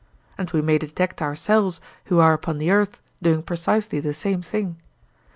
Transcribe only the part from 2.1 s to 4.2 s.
are upon the earth doing precisely the